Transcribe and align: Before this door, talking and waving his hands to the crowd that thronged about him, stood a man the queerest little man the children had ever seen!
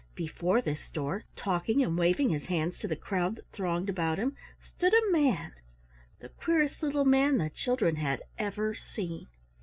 Before 0.15 0.63
this 0.63 0.89
door, 0.89 1.25
talking 1.35 1.83
and 1.83 1.95
waving 1.95 2.29
his 2.29 2.47
hands 2.47 2.79
to 2.79 2.87
the 2.87 2.95
crowd 2.95 3.35
that 3.35 3.51
thronged 3.51 3.87
about 3.87 4.17
him, 4.17 4.35
stood 4.59 4.95
a 4.95 5.11
man 5.11 5.53
the 6.21 6.29
queerest 6.29 6.81
little 6.81 7.05
man 7.05 7.37
the 7.37 7.51
children 7.51 7.97
had 7.97 8.23
ever 8.39 8.73
seen! 8.73 9.27